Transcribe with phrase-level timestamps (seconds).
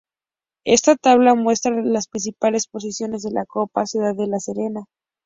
[0.65, 4.85] Esta tabla muestra las principales posiciones de la Copa Ciudad de La Serena.